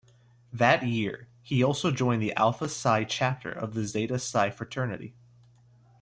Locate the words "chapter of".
3.03-3.75